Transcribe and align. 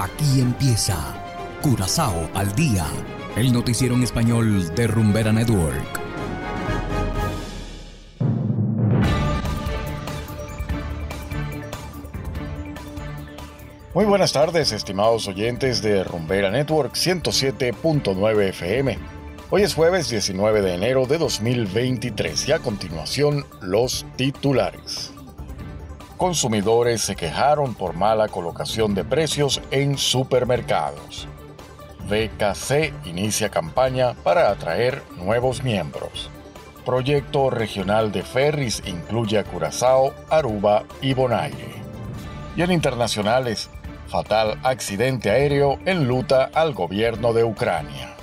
Aquí 0.00 0.40
empieza 0.40 0.96
Curazao 1.60 2.30
al 2.32 2.54
día, 2.54 2.86
el 3.34 3.52
noticiero 3.52 3.96
en 3.96 4.04
español 4.04 4.72
de 4.76 4.86
Rumbera 4.86 5.32
Network. 5.32 6.00
Muy 13.92 14.04
buenas 14.04 14.32
tardes, 14.32 14.70
estimados 14.70 15.26
oyentes 15.26 15.82
de 15.82 16.04
Rumbera 16.04 16.52
Network 16.52 16.94
107.9 16.94 18.50
FM. 18.50 18.98
Hoy 19.50 19.62
es 19.62 19.74
jueves 19.74 20.10
19 20.10 20.62
de 20.62 20.74
enero 20.74 21.06
de 21.06 21.18
2023 21.18 22.48
y 22.48 22.52
a 22.52 22.60
continuación 22.60 23.44
los 23.62 24.06
titulares. 24.14 25.17
Consumidores 26.18 27.00
se 27.02 27.14
quejaron 27.14 27.76
por 27.76 27.94
mala 27.94 28.26
colocación 28.26 28.92
de 28.92 29.04
precios 29.04 29.62
en 29.70 29.96
supermercados. 29.96 31.28
VKC 32.08 32.92
inicia 33.06 33.50
campaña 33.50 34.14
para 34.24 34.50
atraer 34.50 35.00
nuevos 35.16 35.62
miembros. 35.62 36.28
Proyecto 36.84 37.50
regional 37.50 38.10
de 38.10 38.24
ferries 38.24 38.82
incluye 38.84 39.38
a 39.38 39.44
Curazao, 39.44 40.12
Aruba 40.28 40.82
y 41.00 41.14
Bonaire. 41.14 41.76
Y 42.56 42.62
en 42.62 42.72
internacionales, 42.72 43.70
Fatal 44.08 44.58
accidente 44.62 45.30
aéreo 45.30 45.78
enluta 45.84 46.50
al 46.54 46.72
gobierno 46.72 47.34
de 47.34 47.44
Ucrania. 47.44 48.16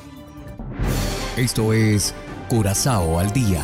Esto 1.38 1.73
es 1.73 2.13
Curazao 2.49 3.20
al 3.20 3.32
día 3.32 3.62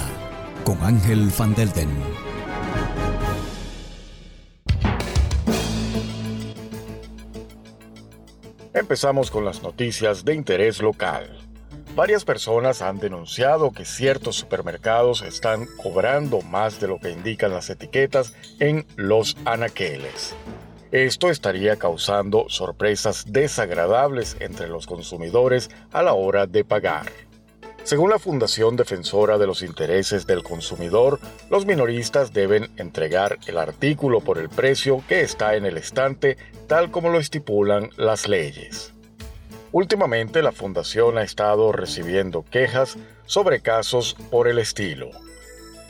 con 0.63 0.81
Ángel 0.83 1.31
Van 1.37 1.55
Delden. 1.55 2.30
Empezamos 8.91 9.31
con 9.31 9.45
las 9.45 9.63
noticias 9.63 10.25
de 10.25 10.33
interés 10.33 10.81
local. 10.81 11.25
Varias 11.95 12.25
personas 12.25 12.81
han 12.81 12.99
denunciado 12.99 13.71
que 13.71 13.85
ciertos 13.85 14.35
supermercados 14.35 15.21
están 15.21 15.65
cobrando 15.81 16.41
más 16.41 16.81
de 16.81 16.89
lo 16.89 16.99
que 16.99 17.09
indican 17.11 17.53
las 17.53 17.69
etiquetas 17.69 18.33
en 18.59 18.85
los 18.97 19.37
anaqueles. 19.45 20.35
Esto 20.91 21.29
estaría 21.29 21.77
causando 21.77 22.49
sorpresas 22.49 23.31
desagradables 23.31 24.35
entre 24.41 24.67
los 24.67 24.87
consumidores 24.87 25.69
a 25.93 26.03
la 26.03 26.11
hora 26.11 26.45
de 26.45 26.65
pagar. 26.65 27.05
Según 27.83 28.11
la 28.11 28.19
Fundación 28.19 28.75
Defensora 28.75 29.37
de 29.37 29.47
los 29.47 29.63
Intereses 29.63 30.27
del 30.27 30.43
Consumidor, 30.43 31.19
los 31.49 31.65
minoristas 31.65 32.31
deben 32.31 32.69
entregar 32.77 33.39
el 33.47 33.57
artículo 33.57 34.21
por 34.21 34.37
el 34.37 34.49
precio 34.49 35.03
que 35.07 35.21
está 35.21 35.55
en 35.55 35.65
el 35.65 35.77
estante 35.77 36.37
tal 36.67 36.91
como 36.91 37.09
lo 37.09 37.19
estipulan 37.19 37.89
las 37.97 38.27
leyes. 38.27 38.93
Últimamente 39.71 40.41
la 40.41 40.51
Fundación 40.51 41.17
ha 41.17 41.23
estado 41.23 41.71
recibiendo 41.71 42.45
quejas 42.49 42.97
sobre 43.25 43.61
casos 43.61 44.15
por 44.29 44.47
el 44.47 44.59
estilo. 44.59 45.09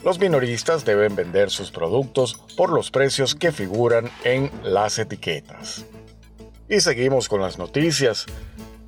Los 0.04 0.18
minoristas 0.20 0.86
deben 0.86 1.16
vender 1.16 1.52
sus 1.52 1.72
productos 1.72 2.36
por 2.56 2.72
los 2.72 2.90
precios 2.90 3.36
que 3.36 3.52
figuran 3.52 4.10
en 4.24 4.50
las 4.64 4.98
etiquetas. 4.98 5.86
Y 6.70 6.80
seguimos 6.80 7.28
con 7.28 7.42
las 7.42 7.58
noticias. 7.58 8.26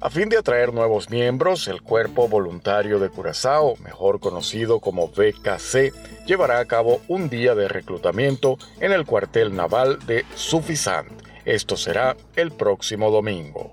A 0.04 0.10
fin 0.10 0.28
de 0.28 0.36
atraer 0.36 0.74
nuevos 0.74 1.10
miembros, 1.10 1.70
el 1.70 1.82
Cuerpo 1.82 2.28
Voluntario 2.28 3.00
de 3.00 3.08
Curazao, 3.08 3.78
mejor 3.78 4.20
conocido 4.20 4.82
como 4.82 5.08
VKC, 5.08 5.94
llevará 6.26 6.60
a 6.60 6.66
cabo 6.66 7.00
un 7.08 7.30
día 7.30 7.56
de 7.56 7.70
reclutamiento 7.70 8.58
en 8.82 8.92
el 8.92 9.06
cuartel 9.06 9.56
naval 9.56 10.06
de 10.06 10.26
Sufisant. 10.36 11.10
Esto 11.46 11.78
será 11.78 12.18
el 12.36 12.52
próximo 12.52 13.12
domingo. 13.12 13.72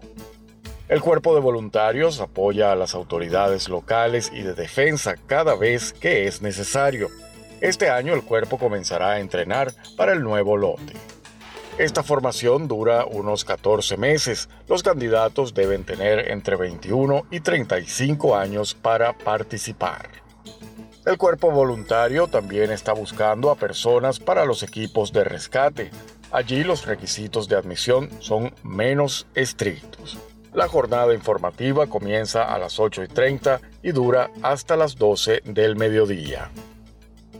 El 0.88 1.00
cuerpo 1.00 1.34
de 1.34 1.40
voluntarios 1.40 2.20
apoya 2.20 2.70
a 2.70 2.76
las 2.76 2.94
autoridades 2.94 3.68
locales 3.68 4.30
y 4.32 4.42
de 4.42 4.54
defensa 4.54 5.16
cada 5.26 5.56
vez 5.56 5.92
que 5.92 6.28
es 6.28 6.42
necesario 6.42 7.08
este 7.60 7.90
año 7.90 8.14
el 8.14 8.22
cuerpo 8.22 8.56
comenzará 8.56 9.10
a 9.10 9.20
entrenar 9.20 9.72
para 9.96 10.14
el 10.14 10.22
nuevo 10.22 10.56
lote. 10.56 10.94
Esta 11.78 12.02
formación 12.02 12.68
dura 12.68 13.06
unos 13.06 13.44
14 13.44 13.96
meses. 13.96 14.48
Los 14.68 14.82
candidatos 14.82 15.54
deben 15.54 15.84
tener 15.84 16.30
entre 16.30 16.56
21 16.56 17.26
y 17.30 17.40
35 17.40 18.36
años 18.36 18.74
para 18.74 19.16
participar. 19.16 20.10
El 21.06 21.16
cuerpo 21.16 21.50
voluntario 21.50 22.26
también 22.26 22.70
está 22.70 22.92
buscando 22.92 23.50
a 23.50 23.54
personas 23.54 24.20
para 24.20 24.44
los 24.44 24.62
equipos 24.62 25.12
de 25.12 25.24
rescate. 25.24 25.90
Allí 26.30 26.62
los 26.62 26.84
requisitos 26.84 27.48
de 27.48 27.56
admisión 27.56 28.10
son 28.20 28.54
menos 28.62 29.26
estrictos. 29.34 30.18
La 30.52 30.68
jornada 30.68 31.14
informativa 31.14 31.86
comienza 31.86 32.42
a 32.42 32.58
las 32.58 32.78
8 32.78 33.04
y 33.04 33.08
30 33.08 33.60
y 33.82 33.92
dura 33.92 34.30
hasta 34.42 34.76
las 34.76 34.96
12 34.96 35.42
del 35.44 35.76
mediodía. 35.76 36.50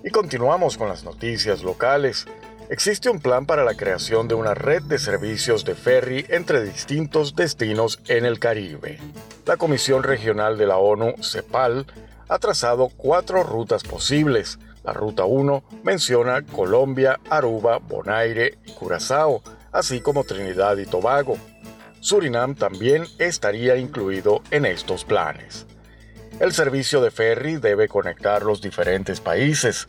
Y 0.03 0.11
continuamos 0.11 0.79
con 0.79 0.89
las 0.89 1.05
noticias 1.05 1.63
locales. 1.63 2.27
Existe 2.71 3.11
un 3.11 3.19
plan 3.19 3.47
para 3.47 3.65
la 3.65 3.75
creación 3.75 4.29
de 4.29 4.37
una 4.37 4.55
red 4.55 4.83
de 4.83 5.01
servicios 5.01 5.65
de 5.65 5.75
ferry 5.75 6.25
entre 6.29 6.63
distintos 6.63 7.35
destinos 7.35 7.99
en 8.07 8.25
el 8.25 8.39
Caribe. 8.39 9.01
La 9.45 9.57
Comisión 9.57 10.05
Regional 10.05 10.57
de 10.57 10.67
la 10.67 10.77
ONU, 10.77 11.15
CEPAL, 11.21 11.85
ha 12.29 12.39
trazado 12.39 12.89
cuatro 12.97 13.43
rutas 13.43 13.83
posibles. 13.83 14.61
La 14.85 14.93
Ruta 14.93 15.25
1 15.25 15.65
menciona 15.83 16.43
Colombia, 16.43 17.19
Aruba, 17.29 17.79
Bonaire 17.79 18.59
y 18.65 18.71
Curazao, 18.71 19.43
así 19.73 20.01
como 20.01 20.23
Trinidad 20.23 20.77
y 20.77 20.87
Tobago. 20.87 21.39
Surinam 21.99 22.55
también 22.55 23.05
estaría 23.19 23.79
incluido 23.79 24.43
en 24.53 24.65
estos 24.65 25.05
planes. 25.05 25.67
El 26.39 26.53
servicio 26.53 27.03
de 27.03 27.11
ferry 27.11 27.57
debe 27.57 27.89
conectar 27.89 28.45
los 28.45 28.63
diferentes 28.63 29.21
países. 29.21 29.89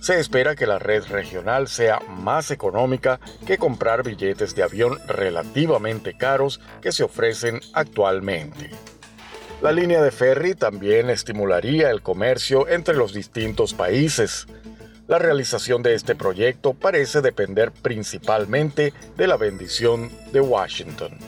Se 0.00 0.18
espera 0.18 0.56
que 0.56 0.66
la 0.66 0.78
red 0.78 1.04
regional 1.04 1.68
sea 1.68 2.00
más 2.08 2.50
económica 2.50 3.20
que 3.46 3.58
comprar 3.58 4.02
billetes 4.02 4.54
de 4.54 4.62
avión 4.62 4.98
relativamente 5.06 6.16
caros 6.16 6.60
que 6.80 6.90
se 6.90 7.02
ofrecen 7.02 7.60
actualmente. 7.74 8.70
La 9.60 9.72
línea 9.72 10.00
de 10.00 10.10
ferry 10.10 10.54
también 10.54 11.10
estimularía 11.10 11.90
el 11.90 12.00
comercio 12.00 12.66
entre 12.66 12.96
los 12.96 13.12
distintos 13.12 13.74
países. 13.74 14.46
La 15.06 15.18
realización 15.18 15.82
de 15.82 15.94
este 15.94 16.14
proyecto 16.14 16.72
parece 16.72 17.20
depender 17.20 17.70
principalmente 17.70 18.94
de 19.18 19.26
la 19.26 19.36
bendición 19.36 20.10
de 20.32 20.40
Washington. 20.40 21.18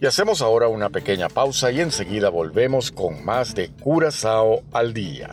Y 0.00 0.06
hacemos 0.06 0.40
ahora 0.40 0.68
una 0.68 0.88
pequeña 0.88 1.28
pausa 1.28 1.70
y 1.70 1.80
enseguida 1.80 2.30
volvemos 2.30 2.90
con 2.90 3.22
más 3.22 3.54
de 3.54 3.68
Curazao 3.68 4.62
al 4.72 4.94
día. 4.94 5.30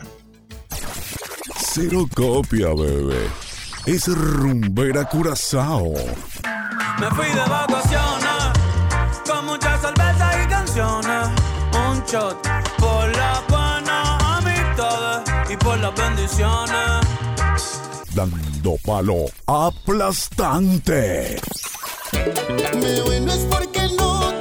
Cero 1.74 2.06
copia, 2.14 2.68
bebé. 2.74 3.30
Es 3.86 4.06
rumbera 4.06 5.06
Curazao. 5.06 5.94
Me 7.00 7.06
fui 7.16 7.28
de 7.28 7.48
vacaciones 7.48 8.52
con 9.26 9.46
muchas 9.46 9.80
cervezas 9.80 10.36
y 10.44 10.48
canciones. 10.48 11.28
Un 11.72 12.04
shot 12.04 12.46
por 12.76 13.16
la 13.16 13.42
buena 13.48 14.18
amistad 14.36 15.24
y 15.48 15.56
por 15.56 15.78
las 15.78 15.94
bendiciones. 15.94 17.06
Dando 18.14 18.76
palo 18.84 19.24
aplastante. 19.46 21.40
Me 22.12 23.00
voy 23.00 23.20
no 23.20 23.32
es 23.32 23.46
porque 23.50 23.88
no 23.96 24.31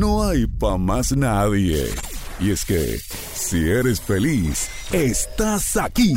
No 0.00 0.26
hay 0.26 0.46
pa' 0.46 0.78
más 0.78 1.14
nadie. 1.14 1.84
Y 2.38 2.52
es 2.52 2.64
que, 2.64 2.98
si 3.34 3.70
eres 3.70 4.00
feliz, 4.00 4.70
estás 4.94 5.76
aquí. 5.76 6.14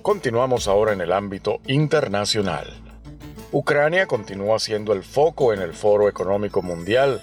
Continuamos 0.00 0.68
ahora 0.68 0.92
en 0.92 1.00
el 1.00 1.12
ámbito 1.12 1.58
internacional. 1.66 2.68
Ucrania 3.50 4.06
continúa 4.06 4.60
siendo 4.60 4.92
el 4.92 5.02
foco 5.02 5.52
en 5.52 5.60
el 5.60 5.74
Foro 5.74 6.08
Económico 6.08 6.62
Mundial. 6.62 7.20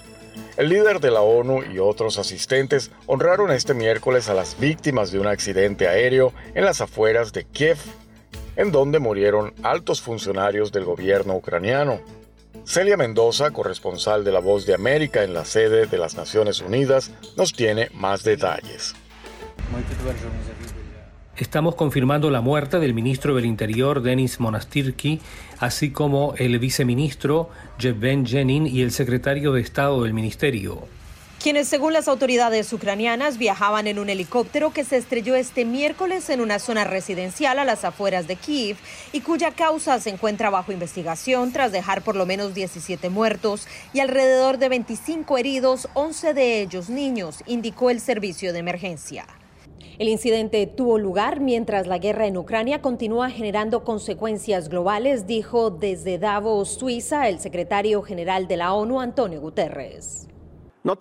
El 0.58 0.68
líder 0.68 1.00
de 1.00 1.10
la 1.10 1.22
ONU 1.22 1.62
y 1.72 1.78
otros 1.78 2.18
asistentes 2.18 2.90
honraron 3.06 3.50
este 3.50 3.72
miércoles 3.72 4.28
a 4.28 4.34
las 4.34 4.60
víctimas 4.60 5.10
de 5.10 5.20
un 5.20 5.26
accidente 5.26 5.88
aéreo 5.88 6.34
en 6.54 6.66
las 6.66 6.82
afueras 6.82 7.32
de 7.32 7.44
Kiev, 7.44 7.78
en 8.58 8.72
donde 8.72 8.98
murieron 8.98 9.54
altos 9.62 10.02
funcionarios 10.02 10.72
del 10.72 10.84
gobierno 10.84 11.36
ucraniano. 11.36 12.00
Celia 12.64 12.96
Mendoza, 12.96 13.52
corresponsal 13.52 14.24
de 14.24 14.32
La 14.32 14.40
Voz 14.40 14.66
de 14.66 14.74
América 14.74 15.22
en 15.22 15.32
la 15.32 15.44
sede 15.44 15.86
de 15.86 15.96
las 15.96 16.16
Naciones 16.16 16.60
Unidas, 16.60 17.12
nos 17.36 17.52
tiene 17.52 17.88
más 17.94 18.24
detalles. 18.24 18.94
Estamos 21.36 21.76
confirmando 21.76 22.30
la 22.30 22.40
muerte 22.40 22.80
del 22.80 22.94
ministro 22.94 23.36
del 23.36 23.46
Interior, 23.46 24.02
Denis 24.02 24.40
Monastirki, 24.40 25.20
así 25.60 25.92
como 25.92 26.34
el 26.36 26.58
viceministro, 26.58 27.50
Jevgen 27.78 28.26
Jenin, 28.26 28.66
y 28.66 28.82
el 28.82 28.90
secretario 28.90 29.52
de 29.52 29.60
Estado 29.60 30.02
del 30.02 30.14
Ministerio. 30.14 30.97
Quienes 31.42 31.68
según 31.68 31.92
las 31.92 32.08
autoridades 32.08 32.72
ucranianas 32.72 33.38
viajaban 33.38 33.86
en 33.86 34.00
un 34.00 34.10
helicóptero 34.10 34.72
que 34.72 34.84
se 34.84 34.96
estrelló 34.96 35.36
este 35.36 35.64
miércoles 35.64 36.30
en 36.30 36.40
una 36.40 36.58
zona 36.58 36.82
residencial 36.82 37.60
a 37.60 37.64
las 37.64 37.84
afueras 37.84 38.26
de 38.26 38.34
Kiev 38.34 38.76
y 39.12 39.20
cuya 39.20 39.52
causa 39.52 40.00
se 40.00 40.10
encuentra 40.10 40.50
bajo 40.50 40.72
investigación 40.72 41.52
tras 41.52 41.70
dejar 41.70 42.02
por 42.02 42.16
lo 42.16 42.26
menos 42.26 42.54
17 42.54 43.08
muertos 43.08 43.68
y 43.92 44.00
alrededor 44.00 44.58
de 44.58 44.68
25 44.68 45.38
heridos, 45.38 45.88
11 45.94 46.34
de 46.34 46.60
ellos 46.60 46.90
niños, 46.90 47.44
indicó 47.46 47.90
el 47.90 48.00
servicio 48.00 48.52
de 48.52 48.58
emergencia. 48.58 49.24
El 50.00 50.08
incidente 50.08 50.66
tuvo 50.66 50.98
lugar 50.98 51.40
mientras 51.40 51.86
la 51.86 51.98
guerra 51.98 52.26
en 52.26 52.36
Ucrania 52.36 52.82
continúa 52.82 53.30
generando 53.30 53.84
consecuencias 53.84 54.68
globales, 54.68 55.26
dijo 55.28 55.70
desde 55.70 56.18
Davos, 56.18 56.78
Suiza, 56.78 57.28
el 57.28 57.38
secretario 57.38 58.02
general 58.02 58.48
de 58.48 58.56
la 58.56 58.72
ONU, 58.74 59.00
Antonio 59.00 59.40
Guterres 59.40 60.28
no 60.84 60.96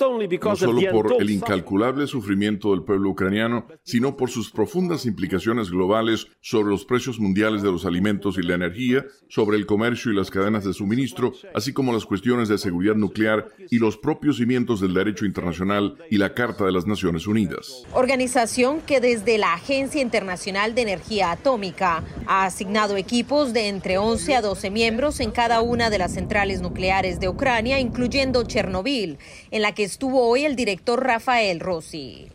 solo 0.56 0.80
por 0.92 1.16
el 1.20 1.30
incalculable 1.30 2.08
sufrimiento 2.08 2.72
del 2.72 2.84
pueblo 2.84 3.10
ucraniano, 3.12 3.68
sino 3.84 4.18
por 4.18 4.30
sus 4.30 4.52
profundas 4.52 5.06
implicaciones 5.06 5.70
globales 5.70 6.28
sobre 6.42 6.70
los 6.70 6.86
precios 6.86 7.20
mundiales 7.20 7.62
de 7.62 7.72
los 7.72 7.86
alimentos 7.86 8.38
y 8.38 8.42
la 8.42 8.56
energía, 8.56 9.06
sobre 9.30 9.58
el 9.58 9.66
comercio 9.66 10.12
y 10.12 10.16
las 10.16 10.32
cadenas 10.32 10.64
de 10.64 10.74
suministro, 10.74 11.34
así 11.54 11.74
como 11.74 11.94
las 11.94 12.06
cuestiones 12.06 12.50
de 12.50 12.58
seguridad 12.58 12.96
nuclear 12.96 13.50
y 13.70 13.80
los 13.80 13.98
propios 13.98 14.38
cimientos 14.38 14.82
del 14.82 14.94
derecho 14.94 15.26
internacional 15.26 15.98
y 16.10 16.18
la 16.18 16.34
Carta 16.34 16.66
de 16.66 16.72
las 16.72 16.86
Naciones 16.86 17.28
Unidas. 17.28 17.84
Organización 17.94 18.82
que 18.82 19.00
desde 19.00 19.38
la 19.38 19.54
Agencia 19.54 20.02
Internacional 20.02 20.76
de 20.76 20.82
Energía 20.82 21.32
Atómica 21.32 22.04
ha 22.26 22.46
asignado 22.46 22.98
equipos 22.98 23.54
de 23.54 23.68
entre 23.68 23.98
11 23.98 24.36
a 24.36 24.42
12 24.42 24.70
miembros 24.70 25.20
en 25.20 25.32
cada 25.32 25.62
una 25.62 25.90
de 25.90 25.98
las 25.98 26.14
centrales 26.14 26.62
nucleares 26.62 27.20
de 27.20 27.30
Ucrania, 27.30 27.80
incluyendo 27.80 28.44
Chernobyl, 28.44 29.18
en 29.52 29.62
la 29.68 29.76
que 29.76 29.84
estuvo 29.84 30.26
hoy 30.26 30.46
el 30.46 30.56
director 30.56 31.04
Rafael 31.04 31.60
Rossi. 31.60 32.30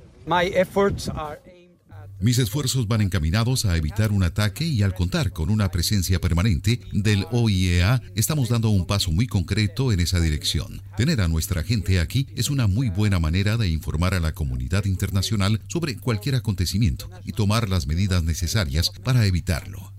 Mis 2.20 2.38
esfuerzos 2.38 2.87
van 2.87 3.00
encaminados 3.00 3.64
a 3.64 3.75
evitar 3.75 4.12
un 4.12 4.23
ataque 4.23 4.64
y 4.64 4.82
al 4.82 4.94
contar 4.94 5.32
con 5.32 5.49
una 5.49 5.70
presencia 5.70 6.20
permanente 6.20 6.81
del 6.93 7.25
OIEA, 7.31 8.02
estamos 8.14 8.50
dando 8.50 8.69
un 8.69 8.87
paso 8.87 9.12
muy 9.12 9.26
concreto 9.26 9.93
en 9.93 10.00
esa 10.00 10.20
dirección. 10.20 10.82
Tener 10.94 11.23
a 11.23 11.29
nuestra 11.29 11.62
gente 11.62 12.00
aquí 12.00 12.26
es 12.37 12.50
una 12.50 12.67
muy 12.67 12.90
buena 12.90 13.19
manera 13.19 13.56
de 13.56 13.69
informar 13.69 14.12
a 14.12 14.20
la 14.20 14.32
comunidad 14.32 14.84
internacional 14.84 15.58
sobre 15.69 15.96
cualquier 15.96 16.34
acontecimiento 16.34 17.08
y 17.25 17.32
tomar 17.32 17.70
las 17.70 17.87
medidas 17.87 18.23
necesarias 18.23 18.90
para 18.90 19.25
evitarlo. 19.25 19.94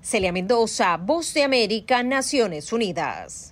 Celia 0.00 0.30
Mendoza, 0.30 0.96
Voz 0.96 1.34
de 1.34 1.42
América, 1.42 2.04
Naciones 2.04 2.72
Unidas. 2.72 3.51